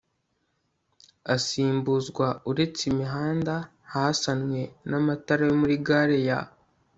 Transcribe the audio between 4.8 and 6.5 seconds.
n amatara yo muri Gare ya